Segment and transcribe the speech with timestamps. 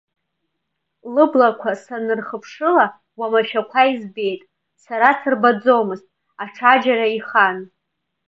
[1.13, 2.85] Лыблақәа санырхыԥшыла
[3.19, 4.41] уамашәақәа избеит,
[4.83, 6.05] сара сырбаӡомызт,
[6.43, 7.57] аҽаџьара ихан.